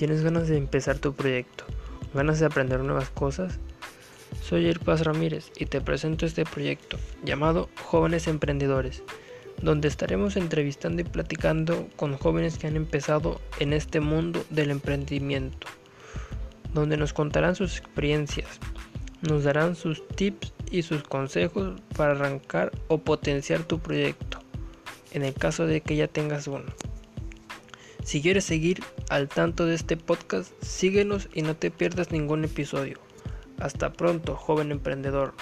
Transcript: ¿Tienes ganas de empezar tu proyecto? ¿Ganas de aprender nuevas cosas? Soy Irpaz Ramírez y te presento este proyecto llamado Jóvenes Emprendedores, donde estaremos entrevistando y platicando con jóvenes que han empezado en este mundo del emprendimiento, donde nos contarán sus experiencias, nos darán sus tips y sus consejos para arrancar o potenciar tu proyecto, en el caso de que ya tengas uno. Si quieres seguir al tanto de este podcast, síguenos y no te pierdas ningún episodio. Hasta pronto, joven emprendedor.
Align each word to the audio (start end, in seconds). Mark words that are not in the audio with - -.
¿Tienes 0.00 0.24
ganas 0.24 0.48
de 0.48 0.56
empezar 0.56 0.98
tu 0.98 1.12
proyecto? 1.12 1.66
¿Ganas 2.14 2.40
de 2.40 2.46
aprender 2.46 2.80
nuevas 2.80 3.10
cosas? 3.10 3.58
Soy 4.40 4.64
Irpaz 4.66 5.02
Ramírez 5.02 5.52
y 5.58 5.66
te 5.66 5.82
presento 5.82 6.24
este 6.24 6.46
proyecto 6.46 6.96
llamado 7.22 7.68
Jóvenes 7.84 8.26
Emprendedores, 8.26 9.02
donde 9.60 9.88
estaremos 9.88 10.36
entrevistando 10.36 11.02
y 11.02 11.04
platicando 11.04 11.86
con 11.96 12.16
jóvenes 12.16 12.56
que 12.56 12.66
han 12.66 12.76
empezado 12.76 13.42
en 13.58 13.74
este 13.74 14.00
mundo 14.00 14.42
del 14.48 14.70
emprendimiento, 14.70 15.66
donde 16.72 16.96
nos 16.96 17.12
contarán 17.12 17.54
sus 17.54 17.76
experiencias, 17.76 18.58
nos 19.20 19.44
darán 19.44 19.76
sus 19.76 20.08
tips 20.08 20.54
y 20.70 20.80
sus 20.80 21.02
consejos 21.02 21.78
para 21.94 22.12
arrancar 22.12 22.72
o 22.88 22.96
potenciar 22.96 23.64
tu 23.64 23.80
proyecto, 23.80 24.38
en 25.12 25.24
el 25.24 25.34
caso 25.34 25.66
de 25.66 25.82
que 25.82 25.96
ya 25.96 26.08
tengas 26.08 26.46
uno. 26.46 26.72
Si 28.02 28.22
quieres 28.22 28.44
seguir 28.44 28.82
al 29.08 29.28
tanto 29.28 29.66
de 29.66 29.74
este 29.74 29.96
podcast, 29.96 30.52
síguenos 30.62 31.28
y 31.34 31.42
no 31.42 31.56
te 31.56 31.70
pierdas 31.70 32.10
ningún 32.10 32.44
episodio. 32.44 32.98
Hasta 33.58 33.92
pronto, 33.92 34.36
joven 34.36 34.72
emprendedor. 34.72 35.34